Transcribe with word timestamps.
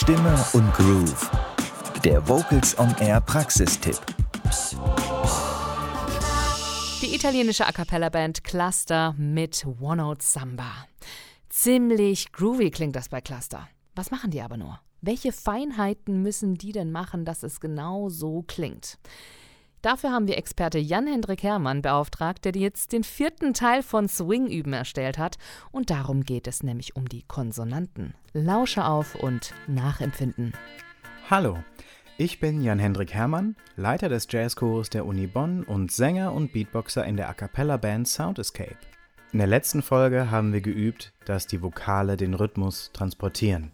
Stimme 0.00 0.32
und 0.52 0.72
Groove. 0.74 1.28
Der 2.04 2.26
Vocals 2.28 2.78
on 2.78 2.94
Air 3.00 3.20
Praxistipp. 3.20 3.98
Die 7.02 7.16
italienische 7.16 7.66
A 7.66 7.72
cappella 7.72 8.08
Band 8.08 8.44
Cluster 8.44 9.16
mit 9.18 9.66
One 9.80 9.96
Note 9.96 10.24
Samba. 10.24 10.70
Ziemlich 11.48 12.30
groovy 12.30 12.70
klingt 12.70 12.94
das 12.94 13.08
bei 13.08 13.20
Cluster. 13.20 13.68
Was 13.96 14.12
machen 14.12 14.30
die 14.30 14.40
aber 14.40 14.56
nur? 14.56 14.78
Welche 15.00 15.32
Feinheiten 15.32 16.22
müssen 16.22 16.54
die 16.54 16.70
denn 16.70 16.92
machen, 16.92 17.24
dass 17.24 17.42
es 17.42 17.58
genau 17.58 18.08
so 18.08 18.44
klingt? 18.46 18.98
Dafür 19.82 20.10
haben 20.10 20.26
wir 20.26 20.36
Experte 20.36 20.78
Jan-Hendrik 20.78 21.42
Herrmann 21.44 21.82
beauftragt, 21.82 22.44
der 22.44 22.52
jetzt 22.52 22.92
den 22.92 23.04
vierten 23.04 23.54
Teil 23.54 23.82
von 23.84 24.08
Swing 24.08 24.48
üben 24.48 24.72
erstellt 24.72 25.18
hat. 25.18 25.36
Und 25.70 25.90
darum 25.90 26.24
geht 26.24 26.48
es 26.48 26.64
nämlich 26.64 26.96
um 26.96 27.08
die 27.08 27.22
Konsonanten. 27.22 28.14
Lausche 28.32 28.84
auf 28.84 29.14
und 29.14 29.54
nachempfinden. 29.68 30.52
Hallo, 31.30 31.58
ich 32.16 32.40
bin 32.40 32.60
Jan-Hendrik 32.60 33.14
Herrmann, 33.14 33.54
Leiter 33.76 34.08
des 34.08 34.26
Jazzchors 34.28 34.90
der 34.90 35.06
Uni 35.06 35.28
Bonn 35.28 35.62
und 35.62 35.92
Sänger 35.92 36.32
und 36.32 36.52
Beatboxer 36.52 37.04
in 37.04 37.16
der 37.16 37.28
A 37.28 37.34
cappella 37.34 37.76
Band 37.76 38.08
Sound 38.08 38.40
Escape. 38.40 38.76
In 39.30 39.38
der 39.38 39.46
letzten 39.46 39.82
Folge 39.82 40.30
haben 40.30 40.52
wir 40.52 40.62
geübt, 40.62 41.12
dass 41.26 41.46
die 41.46 41.62
Vokale 41.62 42.16
den 42.16 42.34
Rhythmus 42.34 42.90
transportieren. 42.92 43.70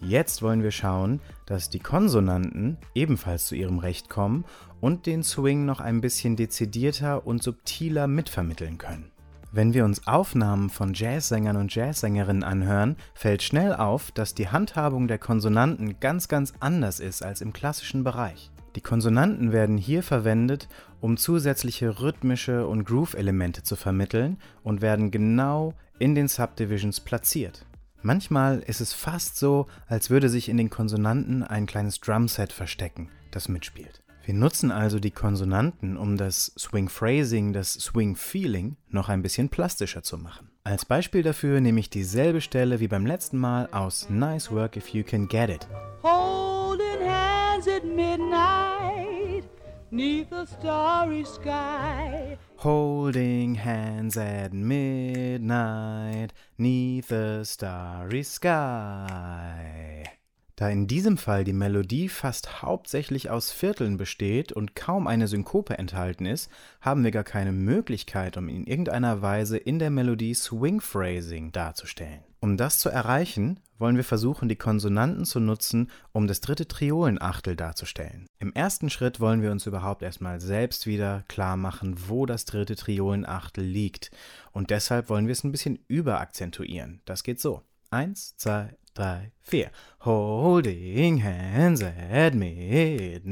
Jetzt 0.00 0.42
wollen 0.42 0.62
wir 0.62 0.70
schauen, 0.70 1.20
dass 1.46 1.70
die 1.70 1.78
Konsonanten 1.78 2.76
ebenfalls 2.94 3.46
zu 3.46 3.54
ihrem 3.54 3.78
Recht 3.78 4.10
kommen 4.10 4.44
und 4.80 5.06
den 5.06 5.22
Swing 5.22 5.64
noch 5.64 5.80
ein 5.80 6.00
bisschen 6.00 6.36
dezidierter 6.36 7.26
und 7.26 7.42
subtiler 7.42 8.06
mitvermitteln 8.06 8.78
können. 8.78 9.10
Wenn 9.52 9.72
wir 9.72 9.84
uns 9.84 10.06
Aufnahmen 10.08 10.68
von 10.68 10.94
Jazzsängern 10.94 11.56
und 11.56 11.72
Jazzsängerinnen 11.72 12.42
anhören, 12.42 12.96
fällt 13.14 13.42
schnell 13.42 13.72
auf, 13.72 14.10
dass 14.10 14.34
die 14.34 14.48
Handhabung 14.48 15.06
der 15.06 15.18
Konsonanten 15.18 16.00
ganz, 16.00 16.26
ganz 16.26 16.52
anders 16.58 16.98
ist 16.98 17.22
als 17.22 17.40
im 17.40 17.52
klassischen 17.52 18.02
Bereich. 18.02 18.50
Die 18.74 18.80
Konsonanten 18.80 19.52
werden 19.52 19.78
hier 19.78 20.02
verwendet, 20.02 20.68
um 21.00 21.16
zusätzliche 21.16 22.00
rhythmische 22.00 22.66
und 22.66 22.84
Groove-Elemente 22.84 23.62
zu 23.62 23.76
vermitteln 23.76 24.38
und 24.64 24.82
werden 24.82 25.12
genau 25.12 25.74
in 26.00 26.16
den 26.16 26.26
Subdivisions 26.26 26.98
platziert. 26.98 27.64
Manchmal 28.06 28.58
ist 28.58 28.82
es 28.82 28.92
fast 28.92 29.38
so, 29.38 29.66
als 29.86 30.10
würde 30.10 30.28
sich 30.28 30.50
in 30.50 30.58
den 30.58 30.68
Konsonanten 30.68 31.42
ein 31.42 31.64
kleines 31.64 32.00
Drumset 32.00 32.52
verstecken, 32.52 33.08
das 33.30 33.48
mitspielt. 33.48 34.02
Wir 34.26 34.34
nutzen 34.34 34.70
also 34.70 35.00
die 35.00 35.10
Konsonanten, 35.10 35.96
um 35.96 36.18
das 36.18 36.52
Swing 36.58 36.90
Phrasing, 36.90 37.54
das 37.54 37.72
Swing 37.72 38.14
Feeling 38.14 38.76
noch 38.90 39.08
ein 39.08 39.22
bisschen 39.22 39.48
plastischer 39.48 40.02
zu 40.02 40.18
machen. 40.18 40.50
Als 40.64 40.84
Beispiel 40.84 41.22
dafür 41.22 41.62
nehme 41.62 41.80
ich 41.80 41.88
dieselbe 41.88 42.42
Stelle 42.42 42.78
wie 42.78 42.88
beim 42.88 43.06
letzten 43.06 43.38
Mal 43.38 43.70
aus 43.72 44.10
Nice 44.10 44.50
Work 44.50 44.76
If 44.76 44.88
You 44.90 45.02
Can 45.02 45.26
Get 45.26 45.48
It. 45.48 45.66
Holding 46.02 47.08
hands 47.08 47.66
at 47.66 47.86
midnight, 47.86 49.48
neath 49.90 50.30
a 50.30 50.44
starry 50.44 51.24
sky. 51.24 52.36
Holding 52.64 53.56
hands 53.56 54.16
at 54.16 54.54
midnight, 54.54 56.28
neath 56.56 57.12
a 57.12 57.44
starry 57.44 58.22
sky. 58.22 60.10
Da 60.56 60.68
in 60.68 60.86
diesem 60.86 61.18
Fall 61.18 61.42
die 61.42 61.52
Melodie 61.52 62.08
fast 62.08 62.62
hauptsächlich 62.62 63.28
aus 63.28 63.50
Vierteln 63.50 63.96
besteht 63.96 64.52
und 64.52 64.76
kaum 64.76 65.08
eine 65.08 65.26
Synkope 65.26 65.76
enthalten 65.78 66.26
ist, 66.26 66.48
haben 66.80 67.02
wir 67.02 67.10
gar 67.10 67.24
keine 67.24 67.50
Möglichkeit, 67.50 68.36
um 68.36 68.48
in 68.48 68.64
irgendeiner 68.64 69.20
Weise 69.20 69.56
in 69.56 69.80
der 69.80 69.90
Melodie 69.90 70.34
Swing 70.34 70.80
Phrasing 70.80 71.50
darzustellen. 71.50 72.22
Um 72.38 72.56
das 72.56 72.78
zu 72.78 72.88
erreichen, 72.88 73.58
wollen 73.78 73.96
wir 73.96 74.04
versuchen, 74.04 74.48
die 74.48 74.54
Konsonanten 74.54 75.24
zu 75.24 75.40
nutzen, 75.40 75.90
um 76.12 76.28
das 76.28 76.40
dritte 76.40 76.68
Triolenachtel 76.68 77.56
darzustellen. 77.56 78.26
Im 78.38 78.52
ersten 78.52 78.90
Schritt 78.90 79.18
wollen 79.18 79.42
wir 79.42 79.50
uns 79.50 79.66
überhaupt 79.66 80.02
erstmal 80.02 80.40
selbst 80.40 80.86
wieder 80.86 81.24
klar 81.26 81.56
machen, 81.56 81.96
wo 82.06 82.26
das 82.26 82.44
dritte 82.44 82.76
Triolenachtel 82.76 83.64
liegt. 83.64 84.12
Und 84.52 84.70
deshalb 84.70 85.08
wollen 85.08 85.26
wir 85.26 85.32
es 85.32 85.42
ein 85.42 85.50
bisschen 85.50 85.80
überakzentuieren. 85.88 87.00
Das 87.06 87.24
geht 87.24 87.40
so. 87.40 87.62
Eins, 87.90 88.36
zwei, 88.36 88.76
drei, 88.94 89.32
vier. 89.40 89.70
Holding 90.04 91.22
hands 91.22 91.82
at 91.82 92.34
midnight. 92.34 93.24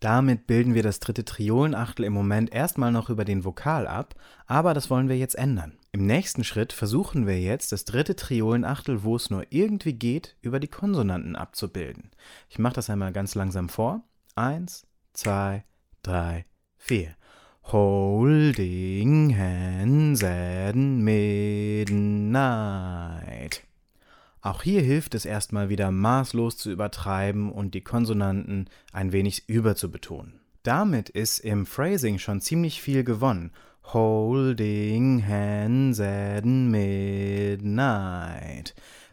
Damit 0.00 0.46
bilden 0.46 0.74
wir 0.74 0.82
das 0.82 1.00
dritte 1.00 1.24
Triolenachtel 1.24 2.04
im 2.04 2.12
Moment 2.12 2.52
erstmal 2.52 2.92
noch 2.92 3.08
über 3.08 3.24
den 3.24 3.44
Vokal 3.44 3.86
ab, 3.86 4.14
aber 4.46 4.74
das 4.74 4.90
wollen 4.90 5.08
wir 5.08 5.16
jetzt 5.16 5.36
ändern. 5.36 5.78
Im 5.90 6.04
nächsten 6.04 6.44
Schritt 6.44 6.74
versuchen 6.74 7.26
wir 7.26 7.40
jetzt, 7.40 7.72
das 7.72 7.86
dritte 7.86 8.14
Triolenachtel, 8.14 9.02
wo 9.02 9.16
es 9.16 9.30
nur 9.30 9.46
irgendwie 9.50 9.94
geht, 9.94 10.36
über 10.42 10.60
die 10.60 10.68
Konsonanten 10.68 11.34
abzubilden. 11.34 12.10
Ich 12.50 12.58
mache 12.58 12.74
das 12.74 12.90
einmal 12.90 13.12
ganz 13.12 13.34
langsam 13.34 13.70
vor. 13.70 14.02
Eins, 14.34 14.86
zwei, 15.14 15.64
drei, 16.02 16.44
vier. 16.76 17.16
Holding 17.72 19.36
hands 19.36 20.22
at 20.22 20.76
midnight. 20.76 21.96
Auch 24.46 24.62
hier 24.62 24.80
hilft 24.80 25.16
es 25.16 25.24
erstmal 25.24 25.70
wieder 25.70 25.90
maßlos 25.90 26.56
zu 26.56 26.70
übertreiben 26.70 27.50
und 27.50 27.74
die 27.74 27.80
Konsonanten 27.80 28.68
ein 28.92 29.10
wenig 29.10 29.48
überzubetonen. 29.48 30.38
Damit 30.62 31.08
ist 31.08 31.40
im 31.40 31.66
Phrasing 31.66 32.20
schon 32.20 32.40
ziemlich 32.40 32.80
viel 32.80 33.02
gewonnen. 33.02 33.50
Holding 33.92 35.26
hands 35.26 35.98
at 35.98 36.44
midnight. 36.44 37.56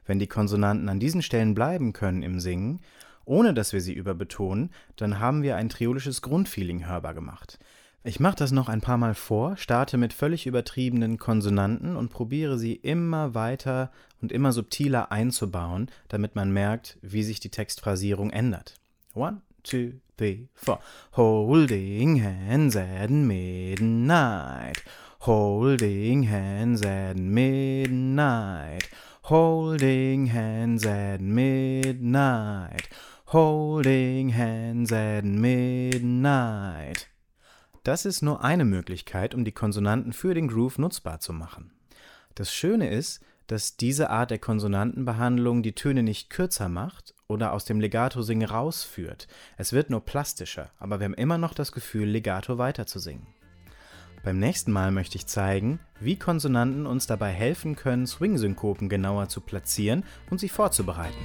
Wenn 0.05 0.19
die 0.19 0.27
Konsonanten 0.27 0.87
an 0.87 0.99
diesen 0.99 1.23
Stellen 1.23 1.55
bleiben 1.55 1.93
können 1.93 2.21
im 2.21 2.39
Singen, 2.39 2.81
ohne 3.25 3.55
dass 3.55 3.73
wir 3.73 3.81
sie 3.81 3.93
überbetonen, 3.93 4.69
dann 4.97 5.17
haben 5.17 5.41
wir 5.41 5.55
ein 5.55 5.69
triolisches 5.69 6.21
Grundfeeling 6.21 6.85
hörbar 6.85 7.15
gemacht. 7.15 7.57
Ich 8.05 8.19
mache 8.19 8.35
das 8.35 8.51
noch 8.51 8.67
ein 8.67 8.81
paar 8.81 8.97
Mal 8.97 9.15
vor, 9.15 9.55
starte 9.55 9.97
mit 9.97 10.11
völlig 10.11 10.45
übertriebenen 10.45 11.17
Konsonanten 11.17 11.95
und 11.95 12.09
probiere 12.09 12.57
sie 12.57 12.73
immer 12.73 13.33
weiter 13.33 13.91
und 14.21 14.33
immer 14.33 14.51
subtiler 14.51 15.13
einzubauen, 15.13 15.89
damit 16.09 16.35
man 16.35 16.51
merkt, 16.51 16.97
wie 17.01 17.23
sich 17.23 17.39
die 17.39 17.47
Textphrasierung 17.47 18.29
ändert. 18.29 18.75
One, 19.13 19.39
two, 19.63 20.01
three, 20.17 20.49
four. 20.53 20.81
Holding 21.15 22.21
hands 22.21 22.75
at 22.75 23.09
midnight. 23.09 24.83
Holding 25.21 26.29
hands 26.29 26.85
at 26.85 27.15
midnight. 27.15 28.89
Holding 29.29 30.33
hands 30.33 30.85
at 30.85 31.21
midnight. 31.21 32.89
Holding 33.27 34.35
hands 34.35 34.91
at 34.91 35.23
midnight. 35.23 37.07
Das 37.83 38.05
ist 38.05 38.21
nur 38.21 38.41
eine 38.43 38.63
Möglichkeit, 38.63 39.35
um 39.35 39.43
die 39.43 39.51
Konsonanten 39.51 40.13
für 40.13 40.33
den 40.33 40.47
Groove 40.47 40.77
nutzbar 40.77 41.19
zu 41.19 41.33
machen. 41.33 41.71
Das 42.33 42.53
Schöne 42.53 42.89
ist, 42.89 43.21
dass 43.47 43.75
diese 43.75 44.09
Art 44.09 44.31
der 44.31 44.39
Konsonantenbehandlung 44.39 45.63
die 45.63 45.75
Töne 45.75 46.01
nicht 46.01 46.29
kürzer 46.29 46.69
macht 46.69 47.13
oder 47.27 47.51
aus 47.51 47.65
dem 47.65 47.81
Legato-Singen 47.81 48.47
rausführt. 48.47 49.27
Es 49.57 49.73
wird 49.73 49.89
nur 49.89 50.05
plastischer, 50.05 50.71
aber 50.79 51.01
wir 51.01 51.05
haben 51.05 51.13
immer 51.13 51.37
noch 51.37 51.53
das 51.53 51.73
Gefühl, 51.73 52.07
Legato 52.07 52.57
weiterzusingen. 52.57 53.27
Beim 54.23 54.39
nächsten 54.39 54.71
Mal 54.71 54.91
möchte 54.91 55.17
ich 55.17 55.27
zeigen, 55.27 55.81
wie 55.99 56.15
Konsonanten 56.15 56.85
uns 56.85 57.05
dabei 57.05 57.31
helfen 57.31 57.75
können, 57.75 58.07
Swing-Synkopen 58.07 58.87
genauer 58.87 59.27
zu 59.27 59.41
platzieren 59.41 60.05
und 60.29 60.39
sie 60.39 60.47
vorzubereiten. 60.47 61.19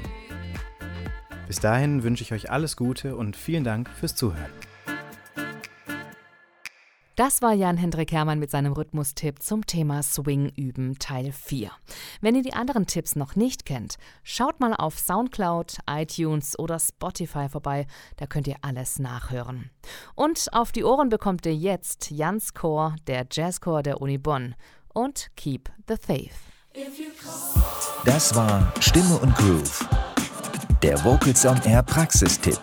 Bis 1.46 1.60
dahin 1.60 2.02
wünsche 2.02 2.24
ich 2.24 2.32
euch 2.32 2.50
alles 2.50 2.76
Gute 2.76 3.14
und 3.14 3.36
vielen 3.36 3.62
Dank 3.62 3.88
fürs 3.88 4.16
Zuhören. 4.16 4.50
Das 7.18 7.42
war 7.42 7.52
Jan-Hendrik 7.52 8.12
Herrmann 8.12 8.38
mit 8.38 8.52
seinem 8.52 8.74
Rhythmustipp 8.74 9.42
zum 9.42 9.66
Thema 9.66 10.04
Swing 10.04 10.52
üben 10.54 11.00
Teil 11.00 11.32
4. 11.32 11.72
Wenn 12.20 12.36
ihr 12.36 12.44
die 12.44 12.52
anderen 12.52 12.86
Tipps 12.86 13.16
noch 13.16 13.34
nicht 13.34 13.66
kennt, 13.66 13.96
schaut 14.22 14.60
mal 14.60 14.72
auf 14.72 15.00
Soundcloud, 15.00 15.78
iTunes 15.90 16.56
oder 16.56 16.78
Spotify 16.78 17.48
vorbei, 17.48 17.88
da 18.18 18.28
könnt 18.28 18.46
ihr 18.46 18.54
alles 18.62 19.00
nachhören. 19.00 19.70
Und 20.14 20.46
auf 20.52 20.70
die 20.70 20.84
Ohren 20.84 21.08
bekommt 21.08 21.44
ihr 21.44 21.56
jetzt 21.56 22.12
Jans 22.12 22.54
Chor, 22.54 22.94
der 23.08 23.26
Jazzchor 23.28 23.82
der 23.82 24.00
Uni 24.00 24.18
Bonn 24.18 24.54
und 24.94 25.26
Keep 25.34 25.72
the 25.88 25.96
Faith. 26.00 26.30
Das 28.04 28.32
war 28.36 28.72
Stimme 28.78 29.18
und 29.18 29.34
Groove. 29.34 29.88
Der 30.84 31.04
Vocals 31.04 31.44
on 31.44 31.60
Air 31.64 31.82
Praxistipp. 31.82 32.60